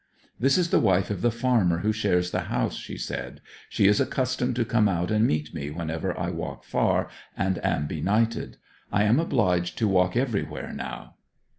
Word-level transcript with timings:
'This 0.39 0.57
is 0.57 0.69
the 0.71 0.79
wife 0.79 1.11
of 1.11 1.21
the 1.21 1.29
farmer 1.29 1.81
who 1.81 1.93
shares 1.93 2.31
the 2.31 2.45
house,' 2.49 2.73
she 2.75 2.97
said. 2.97 3.39
'She 3.69 3.85
is 3.87 3.99
accustomed 3.99 4.55
to 4.55 4.65
come 4.65 4.89
out 4.89 5.11
and 5.11 5.27
meet 5.27 5.53
me 5.53 5.69
whenever 5.69 6.19
I 6.19 6.31
walk 6.31 6.63
far 6.63 7.07
and 7.37 7.63
am 7.63 7.85
benighted. 7.85 8.57
I 8.91 9.03
am 9.03 9.19
obliged 9.19 9.77
to 9.77 9.87
walk 9.87 10.15
everywhere 10.17 10.73
now.' 10.73 11.17